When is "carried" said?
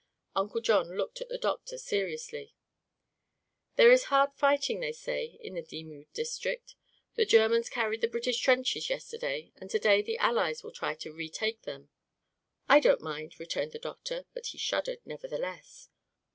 7.69-8.01